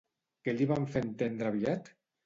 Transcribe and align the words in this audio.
Què 0.47 0.55
li 0.57 0.69
van 0.71 0.89
fer 0.95 1.05
entendre 1.11 1.55
aviat? 1.55 1.97